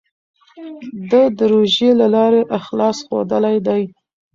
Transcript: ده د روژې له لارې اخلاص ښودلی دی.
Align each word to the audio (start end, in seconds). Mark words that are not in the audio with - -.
ده 1.09 1.21
د 1.37 1.39
روژې 1.51 1.89
له 2.01 2.07
لارې 2.15 2.41
اخلاص 2.57 2.97
ښودلی 3.07 3.57
دی. 3.67 3.83